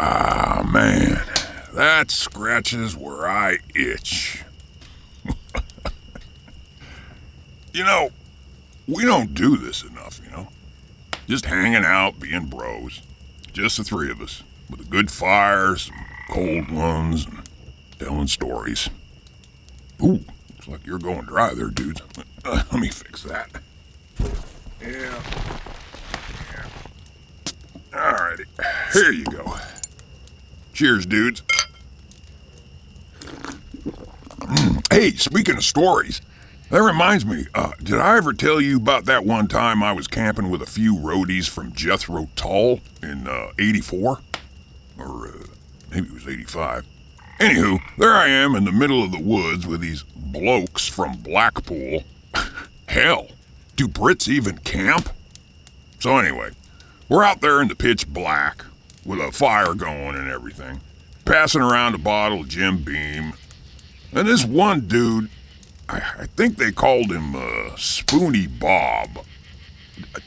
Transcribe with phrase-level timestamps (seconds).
[0.00, 1.20] Ah, man.
[1.74, 4.44] That scratches where I itch.
[7.72, 8.10] you know,
[8.86, 10.46] we don't do this enough, you know?
[11.26, 13.02] Just hanging out, being bros.
[13.52, 14.44] Just the three of us.
[14.70, 15.96] With a good fire, some
[16.30, 17.40] cold ones, and
[17.98, 18.88] telling stories.
[20.00, 20.20] Ooh,
[20.50, 22.02] looks like you're going dry there, dudes.
[22.44, 23.50] Let me fix that.
[24.80, 25.22] Yeah.
[26.52, 26.68] yeah.
[27.90, 28.46] Alrighty.
[28.92, 29.56] Here you go.
[30.78, 31.42] Cheers, dudes.
[34.38, 36.20] Mm, Hey, speaking of stories,
[36.70, 40.06] that reminds me, uh, did I ever tell you about that one time I was
[40.06, 44.20] camping with a few roadies from Jethro Tull in uh, 84?
[45.00, 45.30] Or uh,
[45.90, 46.86] maybe it was 85.
[47.40, 52.04] Anywho, there I am in the middle of the woods with these blokes from Blackpool.
[52.86, 53.26] Hell,
[53.74, 55.08] do Brits even camp?
[55.98, 56.50] So, anyway,
[57.08, 58.64] we're out there in the pitch black
[59.08, 60.82] with a fire going and everything,
[61.24, 63.32] passing around a bottle of Jim Beam.
[64.12, 65.30] And this one dude,
[65.88, 69.24] I, I think they called him uh, Spoony Bob.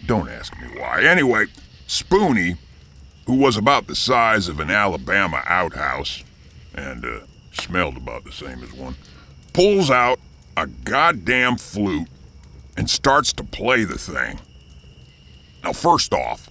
[0.07, 1.03] Don't ask me why.
[1.03, 1.45] Anyway,
[1.85, 2.55] Spoony,
[3.27, 6.23] who was about the size of an Alabama outhouse
[6.73, 7.19] and uh,
[7.51, 8.95] smelled about the same as one,
[9.53, 10.19] pulls out
[10.57, 12.07] a goddamn flute
[12.75, 14.39] and starts to play the thing.
[15.63, 16.49] Now, first off,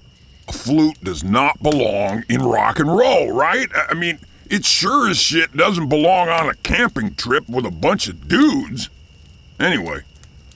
[0.51, 3.69] a flute does not belong in rock and roll, right?
[3.89, 4.19] I mean,
[4.51, 8.91] it sure as shit doesn't belong on a camping trip with a bunch of dudes.
[9.61, 10.01] Anyway,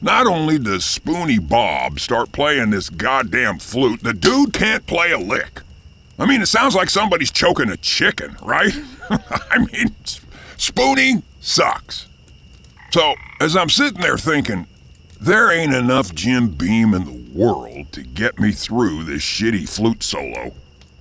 [0.03, 5.19] not only does Spoony Bob start playing this goddamn flute, the dude can't play a
[5.19, 5.61] lick.
[6.19, 8.75] I mean, it sounds like somebody's choking a chicken, right?
[9.11, 9.95] I mean,
[10.57, 12.09] Spoony sucks.
[12.91, 14.67] So, as I'm sitting there thinking,
[15.25, 20.03] there ain't enough Jim Beam in the world to get me through this shitty flute
[20.03, 20.53] solo,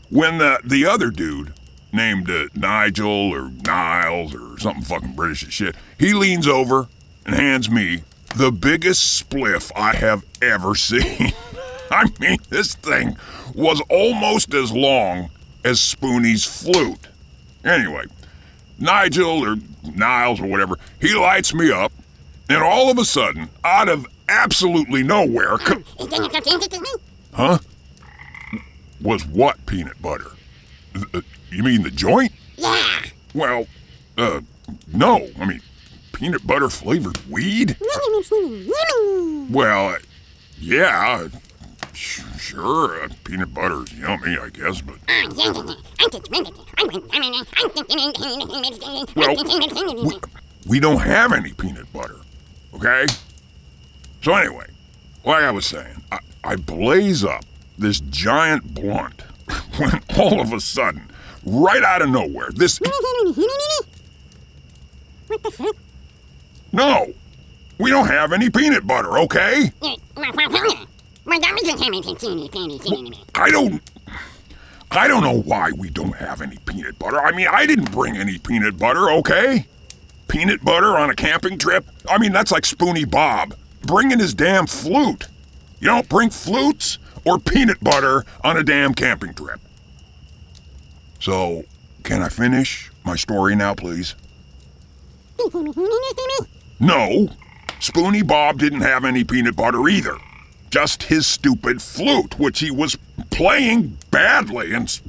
[0.10, 1.54] when the, the other dude,
[1.92, 6.88] named uh, Nigel or Niles or something fucking British as shit, he leans over
[7.26, 8.04] and hands me
[8.36, 11.34] the biggest spliff I have ever seen.
[11.92, 13.18] I mean, this thing
[13.54, 15.30] was almost as long
[15.64, 17.08] as Spoonie's flute.
[17.64, 18.06] Anyway,
[18.80, 21.92] Nigel or Niles or whatever, he lights me up,
[22.50, 25.84] and all of a sudden, out of absolutely nowhere, co-
[27.34, 27.58] huh?
[29.02, 30.32] Was what peanut butter?
[30.94, 32.32] Th- uh, you mean the joint?
[32.58, 33.02] Yeah.
[33.34, 33.66] Well,
[34.18, 34.42] uh,
[34.94, 35.28] no.
[35.40, 35.62] I mean,
[36.14, 37.76] peanut butter flavored weed?
[39.52, 39.98] Well, uh,
[40.60, 41.28] yeah.
[41.94, 44.96] sh- Sure, uh, peanut butter's yummy, I guess, but
[49.16, 49.36] well,
[50.04, 50.20] we,
[50.68, 52.18] we don't have any peanut butter,
[52.76, 53.06] okay?
[54.24, 54.68] So anyway,
[55.26, 57.44] like I was saying, I, I blaze up
[57.78, 59.22] this giant blunt
[59.78, 61.12] when all of a sudden,
[61.46, 62.80] right out of nowhere, this
[65.28, 65.76] What the fuck?
[66.72, 67.14] no,
[67.78, 69.74] we don't have any peanut butter, okay?
[73.36, 73.82] I don't.
[74.90, 77.20] I don't know why we don't have any peanut butter.
[77.20, 79.66] I mean, I didn't bring any peanut butter, okay?
[80.30, 81.86] Peanut butter on a camping trip?
[82.08, 85.28] I mean, that's like Spoony Bob bringing his damn flute.
[85.80, 89.60] You don't bring flutes or peanut butter on a damn camping trip.
[91.20, 91.64] So,
[92.04, 94.16] can I finish my story now, please?
[96.80, 97.30] No,
[97.80, 100.18] Spoony Bob didn't have any peanut butter either.
[100.70, 102.98] Just his stupid flute, which he was
[103.30, 105.02] playing badly, and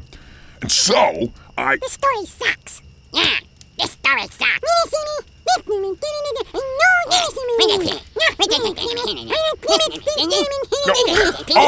[0.60, 1.76] and so I.
[1.76, 2.82] This story sucks.
[3.12, 3.38] Yeah,
[3.78, 4.94] this story sucks.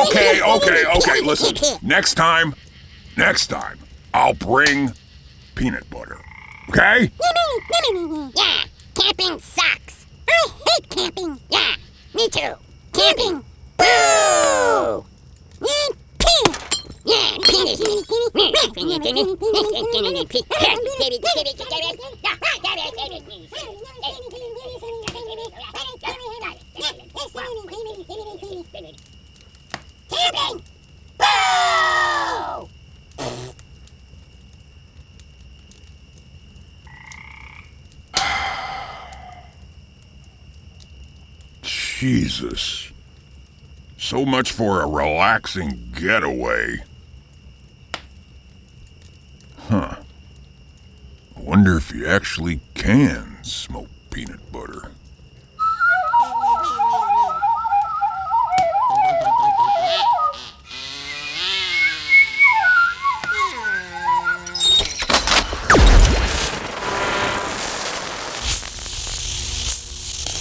[0.07, 1.21] Okay, okay, okay.
[1.23, 2.55] Listen, next time,
[3.17, 3.79] next time,
[4.15, 4.93] I'll bring
[5.55, 6.19] peanut butter.
[6.71, 7.11] Okay?
[8.35, 10.07] Yeah, camping sucks.
[10.29, 11.41] I hate camping.
[11.49, 11.75] Yeah,
[12.15, 12.55] me too.
[12.93, 13.45] Camping.
[13.77, 15.05] Boo!
[15.61, 15.87] Yeah.
[30.09, 30.63] Camping.
[31.19, 32.69] Boo!
[41.63, 42.93] Jesus.
[43.97, 46.83] So much for a relaxing getaway.
[51.57, 54.91] wonder if you actually can smoke peanut butter.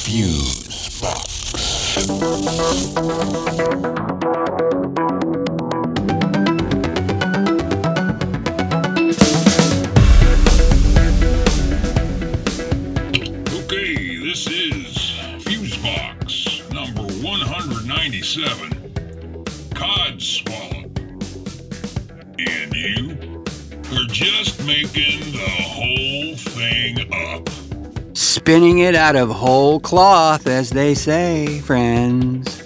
[0.03, 1.45] Fusebox.
[18.35, 18.69] 197.
[19.75, 20.91] Codswallop.
[22.37, 23.43] And you
[23.97, 27.47] are just making the whole thing up.
[28.13, 32.61] Spinning it out of whole cloth, as they say, friends.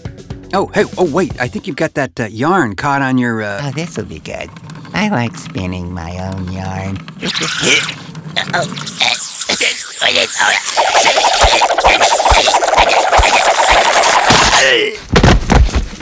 [0.53, 3.61] Oh, hey, oh, wait, I think you've got that uh, yarn caught on your, uh.
[3.63, 4.49] Oh, this'll be good.
[4.93, 6.97] I like spinning my own yarn.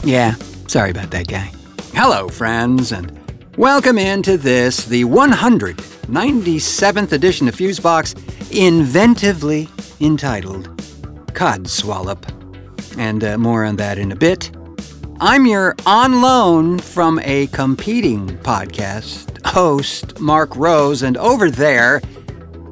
[0.08, 0.36] Yeah,
[0.68, 1.52] sorry about that guy.
[1.94, 3.12] Hello, friends, and
[3.58, 8.14] welcome into this, the 197th edition of Fusebox,
[8.50, 9.70] inventively
[10.00, 10.68] entitled
[11.34, 12.24] "Cod Codswallop.
[12.98, 14.50] And uh, more on that in a bit.
[15.20, 22.02] I'm your on loan from a competing podcast host, Marc Rose, and over there,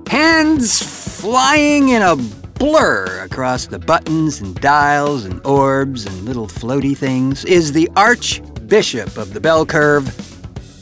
[0.08, 0.81] hands
[1.20, 2.16] flying in a
[2.56, 9.18] blur across the buttons and dials and orbs and little floaty things, is the Archbishop
[9.18, 10.06] of the Bell Curve,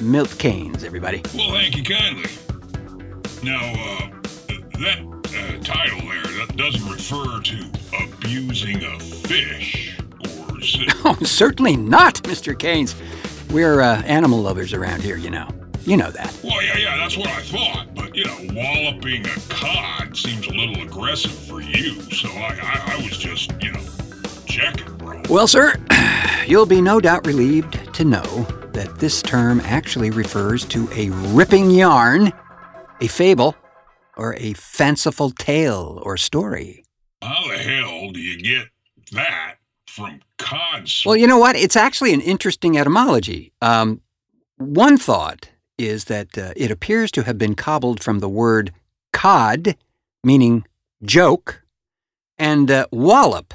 [0.02, 1.22] Milt Kanes, everybody.
[1.36, 2.30] Well, thank you kindly.
[3.44, 4.10] Now, uh,
[4.80, 7.72] that uh, title there that doesn't refer to
[8.04, 10.94] abusing a fish, or is it?
[11.06, 12.54] Oh, certainly not, Mr.
[12.56, 12.96] Kanes.
[13.52, 15.48] We're uh, animal lovers around here, you know.
[15.86, 16.34] You know that.
[16.44, 17.93] Well, yeah, yeah, that's what I thought.
[18.13, 22.98] You know, walloping a cod seems a little aggressive for you, so I, I, I
[22.98, 23.81] was just, you know,
[24.45, 25.19] checking, bro.
[25.31, 25.74] Well, sir,
[26.48, 31.71] you'll be no doubt relieved to know that this term actually refers to a ripping
[31.71, 32.31] yarn,
[33.01, 33.56] a fable,
[34.15, 36.86] or a fanciful tale or story.
[37.24, 38.68] How the hell do you get
[39.13, 39.56] that
[39.88, 40.88] from cod?
[41.04, 41.56] Well, you know what?
[41.56, 43.54] It's actually an interesting etymology.
[43.60, 44.01] Um,
[44.57, 48.72] one thought is that uh, it appears to have been cobbled from the word
[49.12, 49.75] cod,
[50.24, 50.66] meaning
[51.04, 51.64] joke,
[52.38, 53.54] and uh, wallop,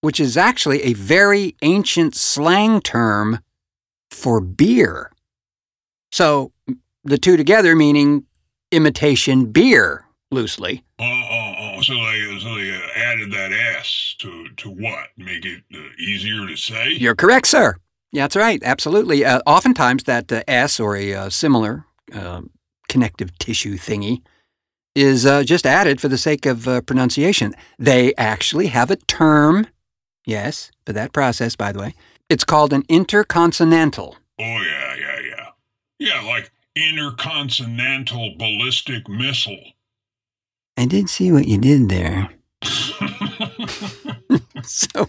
[0.00, 3.40] which is actually a very ancient slang term
[4.10, 5.10] for beer.
[6.10, 6.52] So
[7.04, 8.24] the two together meaning
[8.70, 10.84] imitation beer, loosely.
[10.98, 15.08] Oh, oh, oh, so they, so they uh, added that S to, to what?
[15.16, 16.90] Make it uh, easier to say?
[16.90, 17.76] You're correct, sir.
[18.12, 18.62] Yeah, that's right.
[18.62, 19.24] Absolutely.
[19.24, 22.42] Uh, oftentimes, that uh, S or a uh, similar uh,
[22.88, 24.22] connective tissue thingy
[24.94, 27.54] is uh, just added for the sake of uh, pronunciation.
[27.78, 29.66] They actually have a term,
[30.24, 31.94] yes, for that process, by the way.
[32.28, 34.14] It's called an interconsonantal.
[34.38, 35.46] Oh, yeah, yeah, yeah.
[35.98, 39.72] Yeah, like intercontinental ballistic missile.
[40.76, 42.30] I did see what you did there.
[44.62, 45.08] so,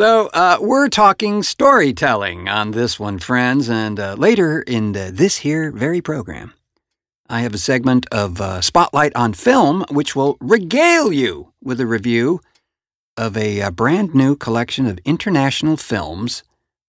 [0.00, 5.40] so uh, we're talking storytelling on this one, friends, and uh, later in the, this
[5.40, 6.54] here very program,
[7.28, 11.86] I have a segment of uh, Spotlight on Film, which will regale you with a
[11.86, 12.40] review
[13.18, 16.44] of a, uh brand new collection of international films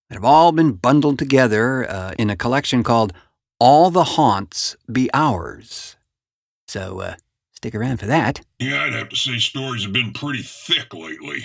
[0.08, 3.12] that have all been bundled together uh, in a collection called
[3.60, 5.98] All the Haunts Be Ours.
[6.66, 7.16] So uh,
[7.52, 8.40] stick around for that.
[8.58, 11.44] Yeah, I'd have to say stories have been pretty thick lately.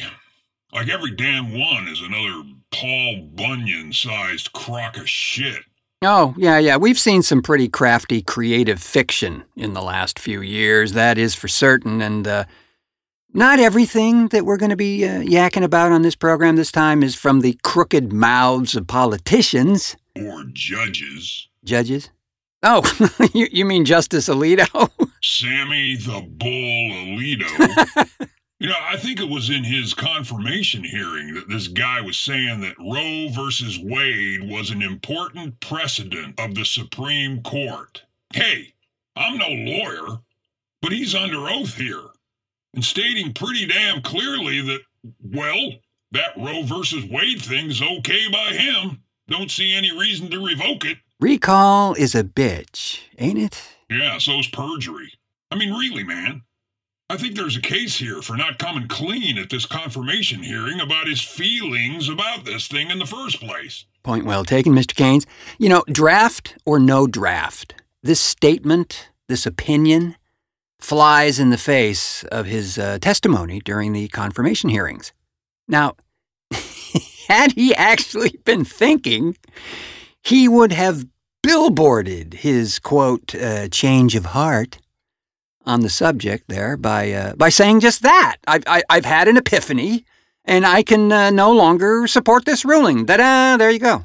[0.73, 2.43] Like every damn one is another
[2.73, 5.63] Paul Bunyan sized crock of shit.
[6.03, 6.77] Oh, yeah, yeah.
[6.77, 11.49] We've seen some pretty crafty creative fiction in the last few years, that is for
[11.49, 12.03] certain.
[12.03, 12.45] And uh,
[13.33, 17.03] not everything that we're going to be uh, yakking about on this program this time
[17.03, 21.49] is from the crooked mouths of politicians, Or judges.
[21.65, 22.11] judges.
[22.63, 22.83] Oh,
[23.35, 24.91] you, you mean Justice Alito?
[25.23, 28.29] Sammy the Bull Alito.
[28.59, 32.61] you know, I think it was in his confirmation hearing that this guy was saying
[32.63, 38.03] that Roe versus Wade was an important precedent of the Supreme Court.
[38.33, 38.75] Hey,
[39.15, 40.21] I'm no lawyer,
[40.81, 42.05] but he's under oath here
[42.75, 44.81] and stating pretty damn clearly that,
[45.23, 45.73] well,
[46.13, 49.03] that Roe versus Wade thing's okay by him.
[49.29, 50.99] Don't see any reason to revoke it.
[51.21, 53.63] Recall is a bitch, ain't it?
[53.91, 55.13] Yeah, so's perjury.
[55.51, 56.43] I mean, really, man.
[57.09, 61.07] I think there's a case here for not coming clean at this confirmation hearing about
[61.07, 63.85] his feelings about this thing in the first place.
[64.03, 64.93] Point well taken, Mr.
[64.93, 65.25] Kanes.
[65.57, 70.17] You know, draft or no draft, this statement, this opinion,
[70.81, 75.13] flies in the face of his uh, testimony during the confirmation hearings.
[75.69, 75.95] Now,
[77.29, 79.37] had he actually been thinking,
[80.25, 81.07] he would have
[81.47, 84.79] billboarded his quote uh, change of heart
[85.67, 88.37] on the subject there by uh, by saying just that.
[88.47, 90.05] I've I, I've had an epiphany,
[90.45, 93.05] and I can uh, no longer support this ruling.
[93.05, 94.05] Da da, there you go.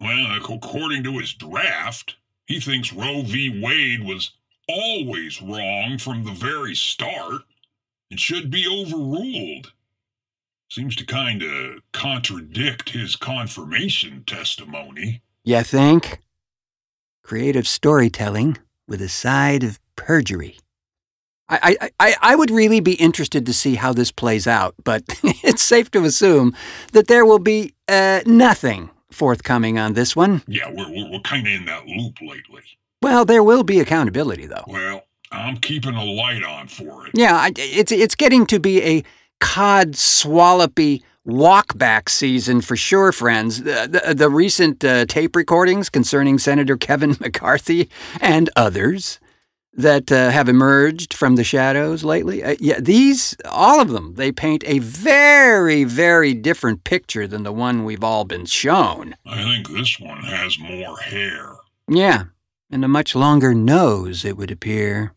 [0.00, 3.60] Well, according to his draft, he thinks Roe v.
[3.62, 4.32] Wade was
[4.68, 7.42] always wrong from the very start
[8.10, 9.72] and should be overruled.
[10.70, 15.22] Seems to kind of contradict his confirmation testimony.
[15.44, 16.20] You think?
[17.22, 20.58] Creative storytelling with a side of perjury.
[21.50, 25.62] I, I, I, would really be interested to see how this plays out, but it's
[25.62, 26.54] safe to assume
[26.92, 30.42] that there will be uh, nothing forthcoming on this one.
[30.46, 32.62] Yeah, we're, we're, we're kind of in that loop lately.
[33.02, 34.64] Well, there will be accountability, though.
[34.68, 35.02] Well,
[35.32, 37.12] I'm keeping a light on for it.
[37.14, 39.04] Yeah, I, it's it's getting to be a
[39.40, 43.62] cod swallopy walkback season for sure, friends.
[43.62, 47.88] The, the, the recent uh, tape recordings concerning Senator Kevin McCarthy
[48.20, 49.20] and others
[49.72, 54.32] that uh, have emerged from the shadows lately, uh, yeah, these, all of them, they
[54.32, 59.14] paint a very, very different picture than the one we've all been shown.
[59.24, 61.54] I think this one has more hair.
[61.88, 62.24] Yeah,
[62.70, 65.14] and a much longer nose, it would appear.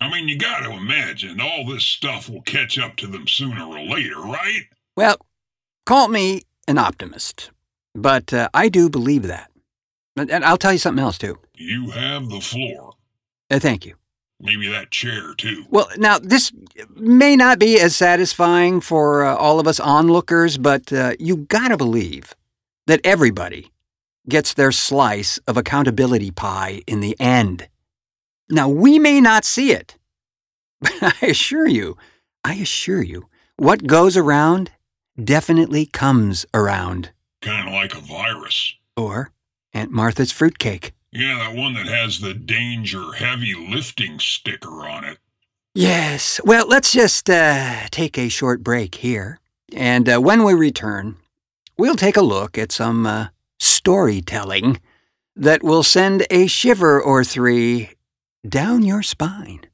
[0.00, 3.80] I mean, you gotta imagine all this stuff will catch up to them sooner or
[3.80, 4.64] later, right?
[4.96, 5.16] Well,
[5.86, 7.52] call me an optimist,
[7.94, 9.50] but uh, I do believe that.
[10.16, 11.38] And and I'll tell you something else, too.
[11.54, 12.93] You have the floor.
[13.50, 13.94] Uh, thank you.
[14.40, 15.64] Maybe that chair, too.
[15.70, 16.52] Well, now, this
[16.96, 21.76] may not be as satisfying for uh, all of us onlookers, but uh, you gotta
[21.76, 22.34] believe
[22.86, 23.70] that everybody
[24.28, 27.68] gets their slice of accountability pie in the end.
[28.50, 29.96] Now, we may not see it,
[30.80, 31.96] but I assure you,
[32.42, 34.72] I assure you, what goes around
[35.22, 37.10] definitely comes around.
[37.40, 38.74] Kind of like a virus.
[38.96, 39.30] Or
[39.72, 40.92] Aunt Martha's fruitcake.
[41.14, 45.18] Yeah, that one that has the danger heavy lifting sticker on it.
[45.72, 46.40] Yes.
[46.44, 49.38] Well, let's just uh, take a short break here.
[49.72, 51.16] And uh, when we return,
[51.78, 53.28] we'll take a look at some uh,
[53.60, 54.80] storytelling
[55.36, 57.90] that will send a shiver or three
[58.48, 59.66] down your spine.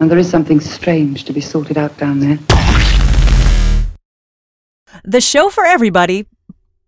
[0.00, 2.38] And there is something strange to be sorted out down there.
[5.04, 6.26] The show for everybody,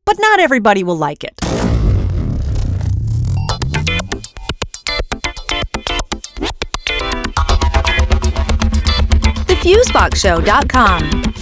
[0.07, 1.39] but not everybody will like it.
[9.69, 11.35] TheFuseboxShow.com.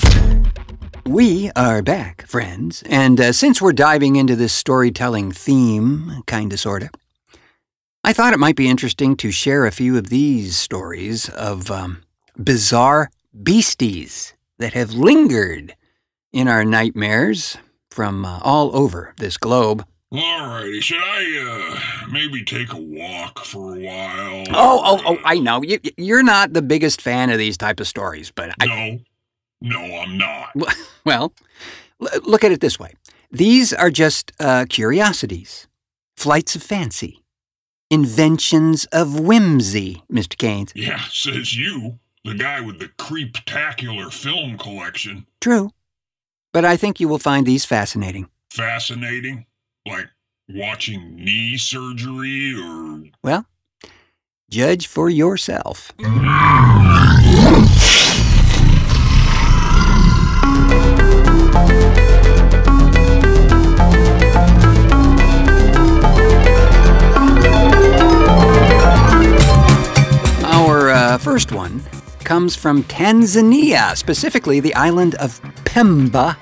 [1.07, 6.91] We are back, friends, and uh, since we're diving into this storytelling theme, kinda sorta,
[8.03, 12.03] I thought it might be interesting to share a few of these stories of um,
[12.37, 13.13] bizarre
[13.45, 15.77] beasties that have lingered
[16.33, 17.59] in our nightmares
[17.93, 19.87] from uh, all over this globe.
[20.17, 24.45] Alrighty, should I, uh, maybe take a walk for a while?
[24.51, 25.19] Oh, oh, oh!
[25.25, 28.67] I know you, you're not the biggest fan of these type of stories, but I,
[28.67, 28.99] No.
[29.63, 30.51] No, I'm not.
[31.05, 31.33] Well,
[32.01, 32.93] l- look at it this way
[33.31, 35.67] these are just uh, curiosities,
[36.17, 37.23] flights of fancy,
[37.91, 40.37] inventions of whimsy, Mr.
[40.37, 40.73] Kanes.
[40.75, 45.27] Yeah, says you, the guy with the creeptacular film collection.
[45.41, 45.71] True.
[46.53, 48.29] But I think you will find these fascinating.
[48.51, 49.47] Fascinating.
[49.87, 50.09] Like
[50.49, 53.05] watching knee surgery or.
[53.23, 53.47] Well,
[54.51, 55.93] judge for yourself.
[70.45, 71.81] Our uh, first one
[72.25, 76.37] comes from Tanzania, specifically the island of Pemba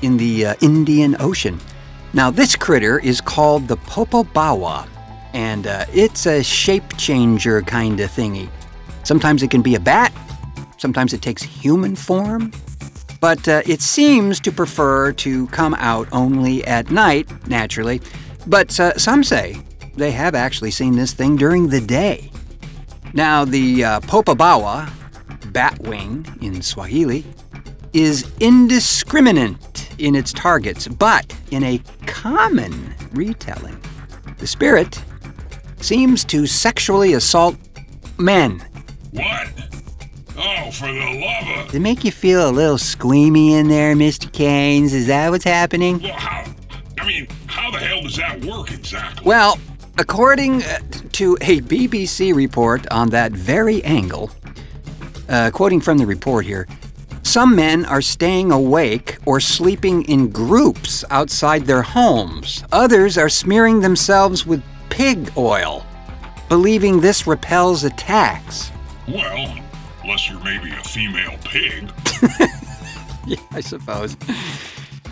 [0.00, 1.60] in the uh, Indian Ocean.
[2.12, 4.88] Now, this critter is called the Popobawa,
[5.32, 8.48] and uh, it's a shape changer kind of thingy.
[9.04, 10.12] Sometimes it can be a bat,
[10.76, 12.52] sometimes it takes human form,
[13.20, 18.00] but uh, it seems to prefer to come out only at night, naturally.
[18.46, 19.56] But uh, some say
[19.94, 22.32] they have actually seen this thing during the day.
[23.14, 24.90] Now, the uh, Popobawa,
[25.52, 27.24] batwing in Swahili,
[27.92, 29.69] is indiscriminate
[30.00, 33.80] in its targets, but in a common retelling,
[34.38, 35.02] the spirit
[35.80, 37.56] seems to sexually assault
[38.18, 38.64] men.
[39.12, 39.48] What?
[40.36, 41.20] Oh, for the
[41.52, 41.74] love of.
[41.74, 44.30] It make you feel a little squeamy in there, Mr.
[44.30, 44.92] Kanes?
[44.92, 46.00] Is that what's happening?
[46.00, 46.44] Well, how?
[46.98, 49.26] I mean, how the hell does that work exactly?
[49.26, 49.58] Well,
[49.98, 50.78] according uh,
[51.12, 54.30] to a BBC report on that very angle,
[55.28, 56.66] uh, quoting from the report here,
[57.30, 62.64] some men are staying awake or sleeping in groups outside their homes.
[62.72, 65.86] Others are smearing themselves with pig oil,
[66.48, 68.72] believing this repels attacks.
[69.06, 69.56] Well,
[70.02, 71.88] unless you're maybe a female pig.
[73.28, 74.16] yeah, I suppose.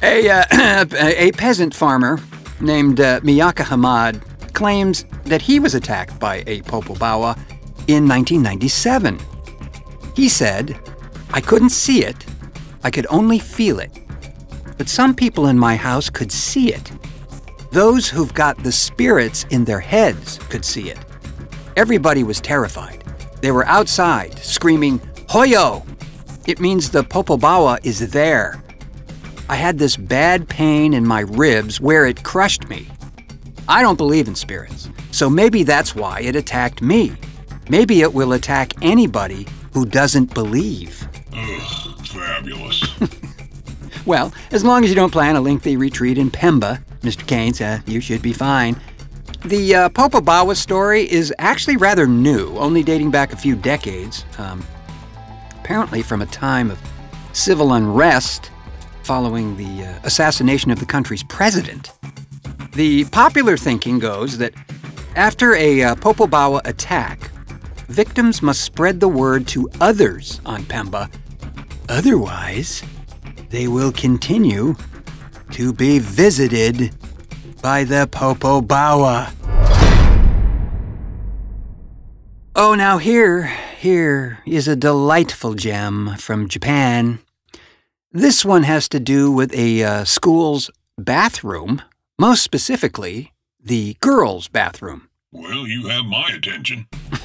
[0.02, 2.18] A, uh, a peasant farmer
[2.60, 4.20] named uh, Miyaka Hamad
[4.54, 7.36] claims that he was attacked by a Popobawa
[7.86, 9.20] in 1997.
[10.16, 10.76] He said,
[11.32, 12.24] I couldn't see it,
[12.82, 13.90] I could only feel it.
[14.76, 16.90] But some people in my house could see it.
[17.70, 20.98] Those who've got the spirits in their heads could see it.
[21.76, 23.04] Everybody was terrified.
[23.40, 25.86] They were outside, screaming, Hoyo!
[26.46, 28.62] It means the Popobawa is there.
[29.50, 32.88] I had this bad pain in my ribs where it crushed me.
[33.68, 37.12] I don't believe in spirits, so maybe that's why it attacked me.
[37.68, 41.08] Maybe it will attack anybody who doesn't believe.
[41.32, 42.84] Ugh, fabulous.
[44.08, 47.26] Well, as long as you don't plan a lengthy retreat in Pemba, Mr.
[47.26, 48.80] Kanes, uh, you should be fine.
[49.44, 54.24] The uh, Popobawa story is actually rather new, only dating back a few decades.
[54.38, 54.64] Um,
[55.60, 56.80] apparently, from a time of
[57.34, 58.50] civil unrest
[59.02, 61.92] following the uh, assassination of the country's president.
[62.72, 64.54] The popular thinking goes that
[65.16, 67.30] after a uh, Popobawa attack,
[67.88, 71.10] victims must spread the word to others on Pemba.
[71.88, 72.82] Otherwise,
[73.50, 74.76] they will continue
[75.52, 76.94] to be visited
[77.62, 79.32] by the Popobawa.
[82.54, 83.44] Oh, now here,
[83.78, 87.20] here is a delightful gem from Japan.
[88.12, 91.82] This one has to do with a uh, school's bathroom,
[92.18, 95.08] most specifically, the girls' bathroom.
[95.32, 96.86] well, you have my attention.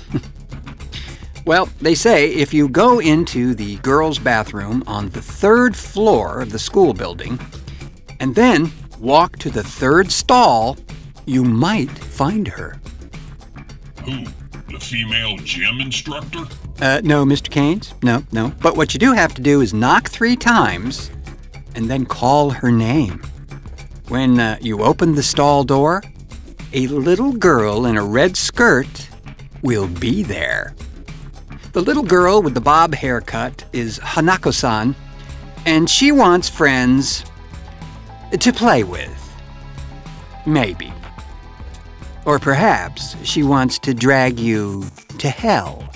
[1.45, 6.51] Well, they say if you go into the girls' bathroom on the third floor of
[6.51, 7.37] the school building
[8.19, 10.77] and then walk to the third stall,
[11.25, 12.79] you might find her.
[14.05, 14.23] Who?
[14.71, 16.45] The female gym instructor?
[16.81, 17.49] Uh, no, Mr.
[17.49, 17.93] Kanes.
[18.01, 18.53] No, no.
[18.61, 21.11] But what you do have to do is knock three times
[21.75, 23.21] and then call her name.
[24.07, 26.03] When uh, you open the stall door,
[26.71, 29.09] a little girl in a red skirt
[29.61, 30.73] will be there.
[31.73, 34.95] The little girl with the bob haircut is Hanako san,
[35.65, 37.25] and she wants friends
[38.39, 39.33] to play with.
[40.45, 40.93] Maybe.
[42.25, 44.85] Or perhaps she wants to drag you
[45.17, 45.89] to hell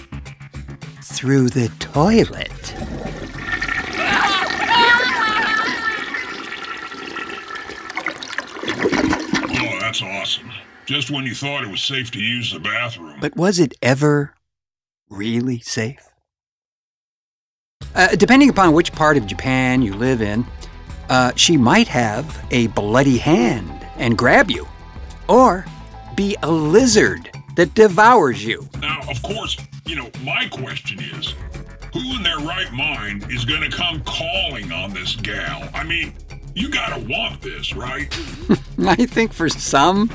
[1.04, 2.74] through the toilet.
[9.54, 10.50] Oh, that's awesome.
[10.88, 13.20] Just when you thought it was safe to use the bathroom.
[13.22, 14.34] But was it ever
[15.10, 16.08] really safe?
[17.96, 20.46] Uh, depending upon which part of Japan you live in,
[21.10, 24.68] uh, she might have a bloody hand and grab you,
[25.28, 25.66] or
[26.16, 28.68] be a lizard that devours you.
[28.80, 31.34] Now, of course, you know, my question is
[31.94, 35.68] who in their right mind is going to come calling on this gal?
[35.74, 36.14] I mean,
[36.54, 38.14] you got to want this, right?
[38.80, 40.12] I think for some,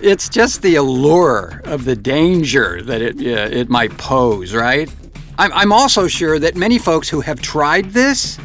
[0.00, 4.92] it's just the allure of the danger that it, uh, it might pose, right?
[5.38, 8.38] I'm, I'm also sure that many folks who have tried this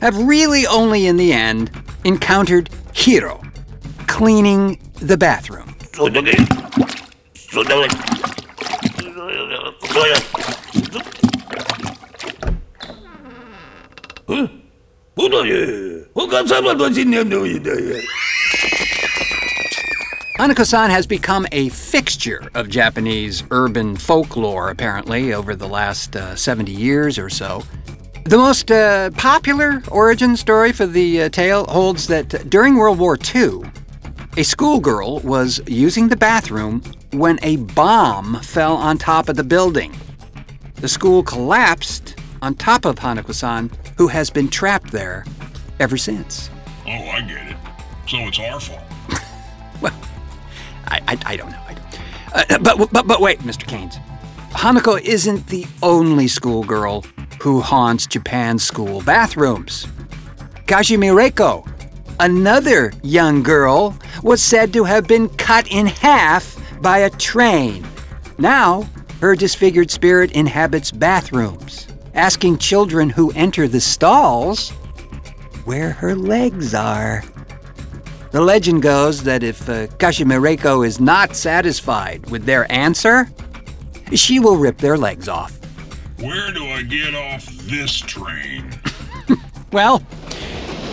[0.00, 1.70] have really only in the end
[2.04, 3.42] encountered Hiro
[4.06, 5.74] cleaning the bathroom.
[20.40, 26.72] Hanako-san has become a fixture of Japanese urban folklore, apparently, over the last uh, 70
[26.72, 27.62] years or so.
[28.24, 33.18] The most uh, popular origin story for the uh, tale holds that during World War
[33.34, 33.70] II,
[34.38, 36.80] a schoolgirl was using the bathroom
[37.12, 39.94] when a bomb fell on top of the building.
[40.76, 45.26] The school collapsed on top of Hanako-san, who has been trapped there
[45.80, 46.48] ever since.
[46.86, 47.56] Oh, I get it.
[48.08, 48.80] So it's our fault.
[50.90, 51.62] I, I, I don't know.
[51.66, 51.90] I don't.
[52.32, 53.64] Uh, but, but, but wait, Mr.
[53.66, 53.98] Kanes.
[54.52, 57.04] Hanako isn't the only schoolgirl
[57.40, 59.86] who haunts Japan's school bathrooms.
[60.66, 61.66] Kashima Reiko,
[62.20, 67.86] another young girl, was said to have been cut in half by a train.
[68.38, 68.88] Now,
[69.20, 74.70] her disfigured spirit inhabits bathrooms, asking children who enter the stalls
[75.64, 77.22] where her legs are.
[78.32, 83.28] The legend goes that if uh, Kashima Reiko is not satisfied with their answer,
[84.14, 85.58] she will rip their legs off.
[86.20, 88.70] Where do I get off this train?
[89.72, 90.02] Well,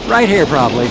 [0.08, 0.86] right here, probably.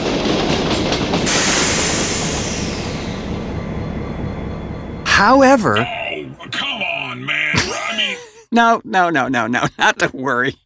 [5.06, 7.54] However, Oh, come on, man.
[7.56, 8.16] I mean,
[8.52, 10.56] no, no, no, no, no, not to worry.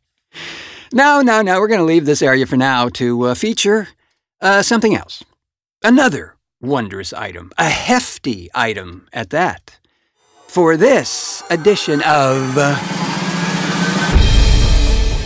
[0.92, 1.60] No, no, no.
[1.60, 3.88] We're going to leave this area for now to uh, feature
[4.40, 5.22] uh, something else.
[5.82, 9.78] Another wondrous item, a hefty item at that.
[10.46, 12.56] For this edition of.
[12.58, 12.76] Uh,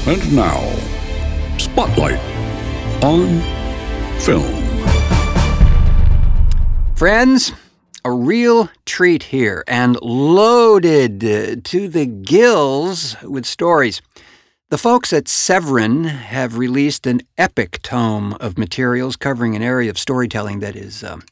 [0.07, 0.61] And now,
[1.59, 2.21] Spotlight
[3.03, 3.41] on
[4.21, 4.63] Film.
[6.95, 7.53] Friends,
[8.05, 14.03] a real treat here and loaded uh, to the gills with stories.
[14.75, 19.97] The folks at Severin have released an epic tome of materials covering an area of
[19.97, 21.23] storytelling that is um,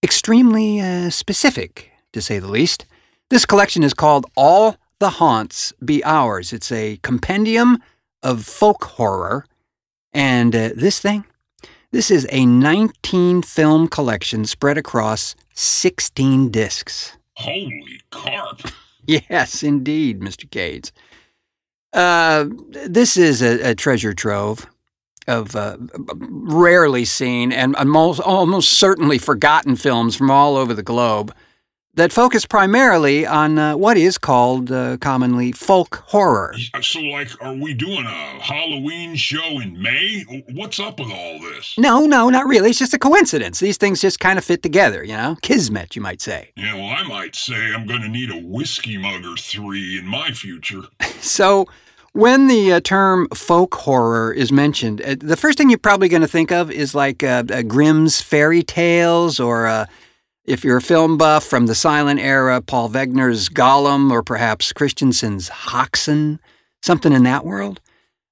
[0.00, 2.86] extremely uh, specific, to say the least.
[3.30, 6.52] This collection is called All the Haunts Be Ours.
[6.52, 7.82] It's a compendium
[8.22, 9.44] of folk horror.
[10.12, 11.24] And uh, this thing,
[11.90, 17.16] this is a 19 film collection spread across 16 discs.
[17.38, 18.60] Holy carp.
[19.04, 20.48] Yes, indeed, Mr.
[20.48, 20.92] Kanes.
[21.92, 22.46] Uh,
[22.86, 24.66] this is a, a treasure trove
[25.28, 25.76] of uh,
[26.16, 31.34] rarely seen and almost, almost certainly forgotten films from all over the globe
[31.94, 36.54] that focus primarily on uh, what is called uh, commonly folk horror.
[36.80, 40.24] So, like, are we doing a Halloween show in May?
[40.52, 41.74] What's up with all this?
[41.76, 42.70] No, no, not really.
[42.70, 43.60] It's just a coincidence.
[43.60, 45.36] These things just kind of fit together, you know?
[45.42, 46.52] Kismet, you might say.
[46.56, 50.06] Yeah, well, I might say I'm going to need a whiskey mug or three in
[50.06, 50.82] my future.
[51.22, 51.68] So,
[52.12, 56.22] when the uh, term folk horror is mentioned, uh, the first thing you're probably going
[56.22, 59.86] to think of is like uh, uh, Grimm's fairy tales, or uh,
[60.44, 65.48] if you're a film buff from the silent era, Paul Wegener's Golem, or perhaps Christensen's
[65.50, 66.38] Häxan,
[66.82, 67.80] something in that world.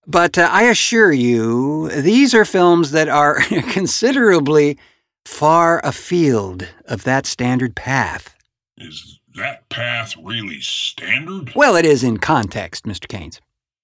[0.07, 4.79] But uh, I assure you, these are films that are considerably
[5.25, 8.37] far afield of that standard path.
[8.77, 11.53] Is that path really standard?
[11.55, 13.07] Well, it is in context, Mr.
[13.07, 13.39] Kanes.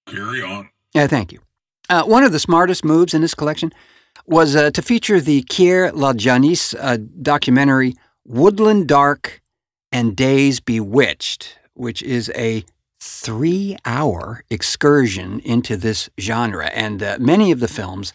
[0.07, 0.69] Carry on.
[0.93, 1.39] Yeah, thank you.
[1.89, 3.71] Uh, one of the smartest moves in this collection
[4.25, 7.95] was uh, to feature the Kier-La Janisse uh, documentary
[8.27, 9.41] Woodland Dark
[9.89, 12.65] and Days Bewitched, which is a
[12.99, 16.67] three hour excursion into this genre.
[16.67, 18.11] And uh, many of the films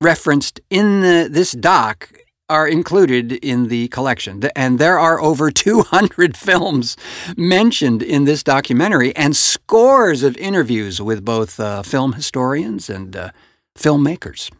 [0.00, 2.12] referenced in the, this doc
[2.48, 4.42] are included in the collection.
[4.56, 6.96] And there are over 200 films
[7.36, 13.30] mentioned in this documentary and scores of interviews with both uh, film historians and uh,
[13.76, 14.50] filmmakers.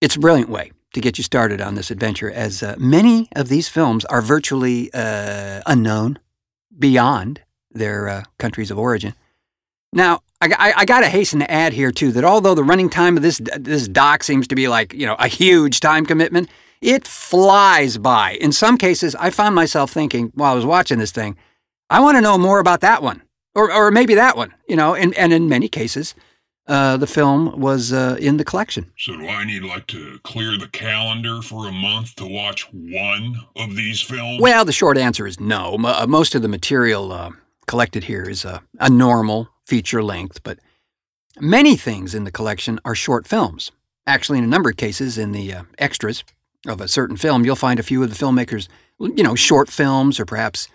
[0.00, 3.50] It's a brilliant way to get you started on this adventure, as uh, many of
[3.50, 6.18] these films are virtually uh, unknown
[6.76, 9.12] beyond their uh, countries of origin.
[9.92, 12.88] Now, I, I, I got to hasten to add here too that although the running
[12.88, 16.48] time of this this doc seems to be like you know a huge time commitment,
[16.80, 18.32] it flies by.
[18.40, 21.36] In some cases, I found myself thinking while I was watching this thing,
[21.90, 23.22] I want to know more about that one,
[23.54, 24.94] or or maybe that one, you know.
[24.94, 26.14] And and in many cases,
[26.68, 28.92] uh, the film was uh, in the collection.
[28.98, 33.36] So, do I need, like, to clear the calendar for a month to watch one
[33.54, 34.40] of these films?
[34.40, 35.74] Well, the short answer is no.
[35.74, 37.30] M- uh, most of the material uh,
[37.66, 40.58] collected here is uh, a normal feature length, but
[41.38, 43.70] many things in the collection are short films.
[44.06, 46.24] Actually, in a number of cases, in the uh, extras
[46.66, 50.18] of a certain film, you'll find a few of the filmmakers, you know, short films
[50.18, 50.68] or perhaps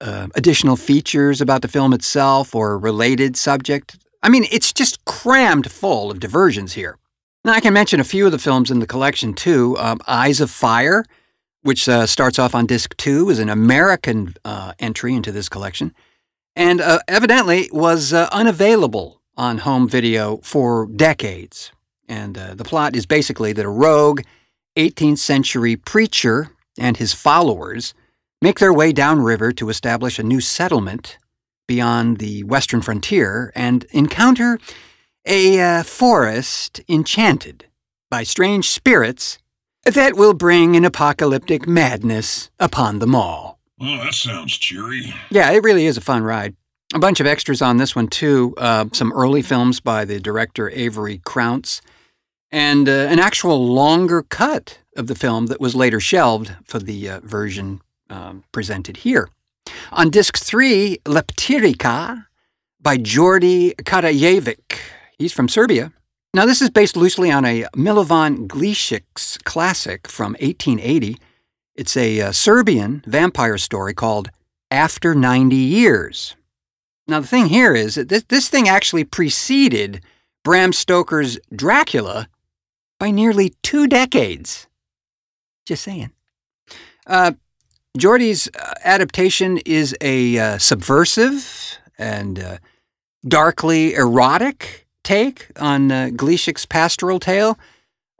[0.00, 3.98] uh, additional features about the film itself or related subject.
[4.24, 6.96] I mean, it's just crammed full of diversions here.
[7.44, 9.76] Now, I can mention a few of the films in the collection too.
[9.78, 11.04] Um, Eyes of Fire,
[11.60, 15.94] which uh, starts off on disc two, is an American uh, entry into this collection,
[16.56, 21.70] and uh, evidently was uh, unavailable on home video for decades.
[22.08, 24.22] And uh, the plot is basically that a rogue
[24.76, 27.92] 18th century preacher and his followers
[28.40, 31.18] make their way downriver to establish a new settlement
[31.66, 34.58] beyond the western frontier and encounter
[35.26, 37.66] a uh, forest enchanted
[38.10, 39.38] by strange spirits
[39.84, 43.58] that will bring an apocalyptic madness upon them all.
[43.78, 45.12] Well, that sounds cheery.
[45.30, 46.54] Yeah, it really is a fun ride.
[46.94, 48.54] A bunch of extras on this one, too.
[48.56, 51.80] Uh, some early films by the director Avery Crounse,
[52.52, 57.08] and uh, an actual longer cut of the film that was later shelved for the
[57.08, 59.28] uh, version um, presented here.
[59.92, 62.26] On disc three, Leptirica
[62.80, 64.78] by Đorđe Kadijević.
[65.18, 65.92] He's from Serbia.
[66.34, 71.16] Now, this is based loosely on a Milovan Glišić's classic from 1880.
[71.76, 74.30] It's a uh, Serbian vampire story called
[74.70, 76.34] After 90 Years.
[77.06, 80.00] Now, the thing here is that this, this thing actually preceded
[80.42, 82.28] Bram Stoker's Dracula
[82.98, 84.66] by nearly two decades.
[85.64, 86.10] Just saying.
[87.06, 87.32] Uh,
[87.96, 92.58] Đorđe's uh, adaptation is a uh, subversive and uh,
[93.26, 97.56] darkly erotic take on uh, Glišić's pastoral tale.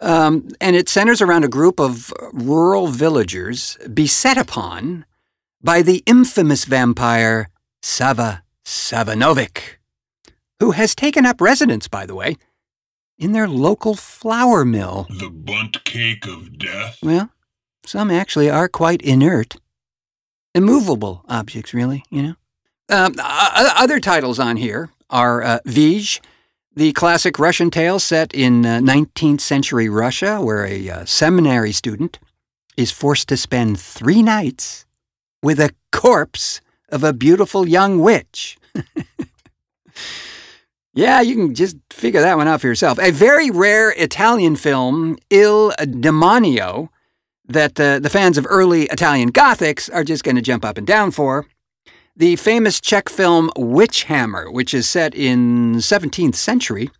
[0.00, 5.06] Um, and it centers around a group of rural villagers beset upon
[5.62, 7.48] by the infamous vampire
[7.82, 9.78] Sava Savanovic,
[10.60, 12.36] who has taken up residence, by the way,
[13.18, 15.06] in their local flour mill.
[15.10, 16.98] The bunt cake of death?
[17.02, 17.30] Well,
[17.84, 19.56] some actually are quite inert.
[20.54, 22.34] Immovable objects, really, you know?
[22.88, 26.20] Um, other titles on here are uh, Viy,
[26.76, 32.18] the classic Russian tale set in uh, 19th century Russia, where a uh, seminary student
[32.76, 34.84] is forced to spend three nights
[35.42, 38.58] with a corpse of a beautiful young witch.
[40.94, 42.98] yeah, you can just figure that one out for yourself.
[42.98, 46.88] A very rare Italian film, Il Demonio,
[47.46, 50.86] that uh, the fans of early Italian Gothics are just going to jump up and
[50.86, 51.46] down for.
[52.16, 56.90] The famous Czech film Witch Hammer, which is set in 17th century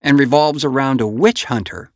[0.00, 1.90] and revolves around a witch hunter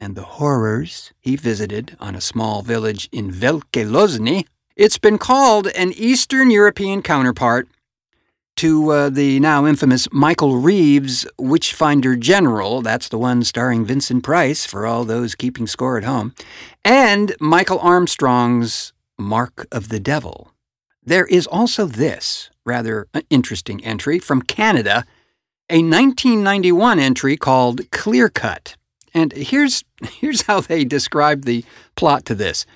[0.00, 4.44] and the horrors he visited on a small village in Velké Losiny.
[4.76, 7.68] It's been called an Eastern European counterpart
[8.56, 12.82] to uh, the now infamous Michael Reeves Witchfinder General.
[12.82, 16.34] That's the one starring Vincent Price for all those keeping score at home.
[16.84, 20.52] And Michael Armstrong's Mark of the Devil.
[21.02, 25.04] There is also this rather interesting entry from Canada,
[25.68, 28.76] a 1991 entry called Clear Cut.
[29.12, 31.64] And here's, here's how they describe the
[31.96, 32.66] plot to this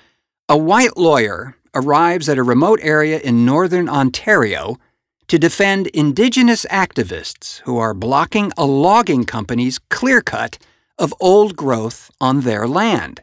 [0.47, 4.77] A white lawyer arrives at a remote area in northern Ontario
[5.29, 10.57] to defend Indigenous activists who are blocking a logging company's clear cut
[10.97, 13.21] of old growth on their land.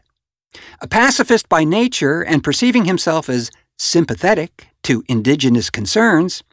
[0.79, 6.43] A pacifist by nature and perceiving himself as sympathetic to Indigenous concerns,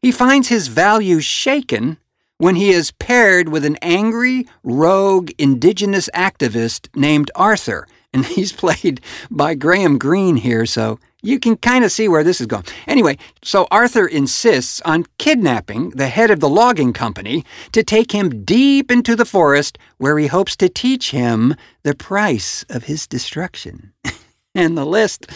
[0.00, 1.98] he finds his values shaken
[2.38, 7.86] when he is paired with an angry, rogue Indigenous activist named Arthur.
[8.14, 12.40] And he's played by Graham Greene here, so you can kind of see where this
[12.40, 12.64] is going.
[12.86, 18.44] Anyway, so Arthur insists on kidnapping the head of the logging company to take him
[18.44, 23.92] deep into the forest where he hopes to teach him the price of his destruction.
[24.54, 25.26] and the list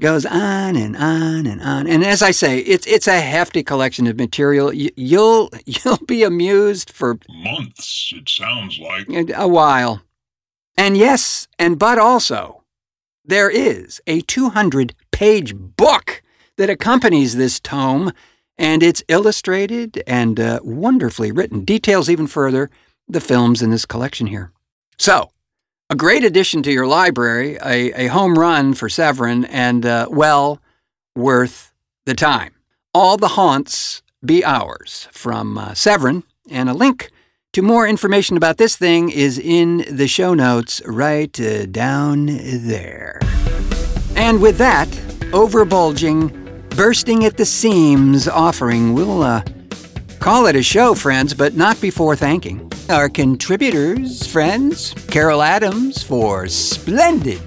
[0.00, 1.86] goes on and on and on.
[1.86, 4.68] And as I say, it's it's a hefty collection of material.
[4.68, 9.06] Y- you'll you'll be amused for Months, it sounds like.
[9.34, 10.02] a while.
[10.76, 12.62] And yes, and but also,
[13.24, 16.22] there is a 200 page book
[16.56, 18.10] that accompanies this tome,
[18.56, 21.62] and it's illustrated and uh, wonderfully written.
[21.62, 22.70] Details even further
[23.06, 24.50] the films in this collection here.
[24.98, 25.30] So,
[25.90, 30.58] a great addition to your library, a, a home run for Severin, and uh, well
[31.14, 31.74] worth
[32.06, 32.54] the time.
[32.94, 37.10] All the haunts be ours from uh, Severin, and a link
[37.52, 43.20] to more information about this thing is in the show notes right uh, down there.
[44.20, 44.86] And with that,
[45.32, 46.30] overbulging,
[46.76, 49.42] bursting at the seams offering, we'll uh,
[50.18, 56.46] call it a show, friends, but not before thanking our contributors, friends, Carol Adams for
[56.48, 57.38] splendid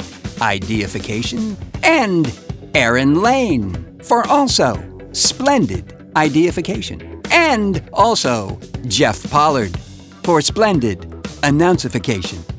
[0.42, 2.36] ideification, and
[2.74, 4.74] Erin Lehn for also
[5.12, 9.78] splendid ideification, and also Jeff Pollard
[10.24, 11.02] for splendid
[11.44, 12.53] announcification.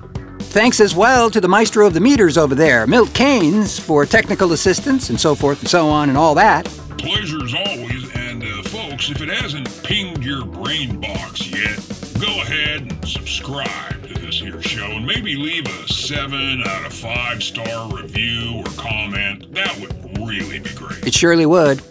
[0.55, 4.53] Thanks as well to the maestro of the meters over there, Milt Kanes, for technical
[4.53, 6.67] assistance and so forth and so on and all that.
[6.97, 11.77] Pleasure as always, and uh, folks, if it hasn't pinged your brain box yet,
[12.21, 16.93] go ahead and subscribe to this here show and maybe leave a 7 out of
[16.93, 19.53] 5 star review or comment.
[19.55, 21.05] That would really be great.
[21.05, 21.83] It surely would.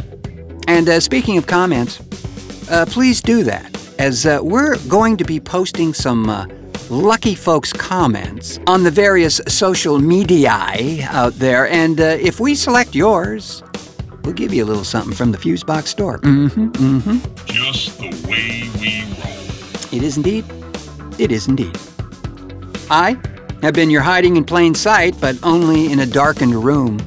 [0.69, 1.99] And uh, speaking of comments,
[2.71, 6.45] uh, please do that, as uh, we're going to be posting some uh,
[6.93, 10.51] lucky folks' comments on the various social media
[11.09, 11.67] out there.
[11.67, 13.63] And uh, if we select yours,
[14.23, 16.19] we'll give you a little something from the Fusebox store.
[16.19, 17.45] Mm-hmm, mm-hmm.
[17.45, 19.91] Just the way we roll.
[19.91, 20.45] It is indeed.
[21.19, 21.77] It is indeed.
[22.89, 23.17] I
[23.61, 26.99] have been your hiding in plain sight, but only in a darkened room.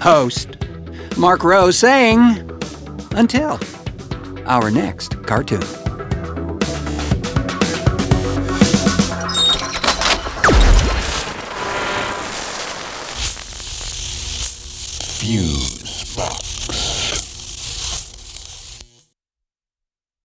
[0.00, 0.56] Host
[1.16, 2.20] Marc Rose saying,
[3.12, 3.58] until
[4.46, 5.89] our next cartoon.
[15.30, 15.59] you.